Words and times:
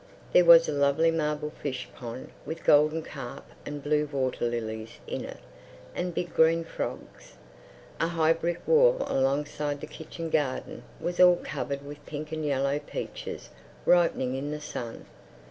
There 0.33 0.45
was 0.45 0.67
a 0.67 0.71
lovely 0.71 1.11
marble 1.11 1.51
fish 1.51 1.87
pond 1.95 2.29
with 2.43 2.63
golden 2.65 3.03
carp 3.03 3.45
and 3.67 3.83
blue 3.83 4.07
water 4.07 4.45
lilies 4.49 4.97
in 5.05 5.23
it 5.23 5.37
and 5.93 6.11
big 6.11 6.33
green 6.33 6.63
frogs. 6.63 7.35
A 7.99 8.07
high 8.07 8.33
brick 8.33 8.67
wall 8.67 9.03
alongside 9.05 9.79
the 9.79 9.85
kitchen 9.85 10.31
garden 10.31 10.81
was 10.99 11.19
all 11.19 11.35
covered 11.43 11.85
with 11.85 12.03
pink 12.07 12.31
and 12.31 12.43
yellow 12.43 12.79
peaches 12.79 13.49
ripening 13.85 14.33
in 14.33 14.49
the 14.49 14.59
sun. 14.59 15.05